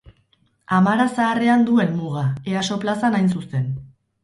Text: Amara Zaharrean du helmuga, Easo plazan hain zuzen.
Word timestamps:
Amara 0.77 1.05
Zaharrean 1.17 1.67
du 1.69 1.77
helmuga, 1.85 2.25
Easo 2.57 2.81
plazan 2.87 3.21
hain 3.21 3.31
zuzen. 3.39 3.71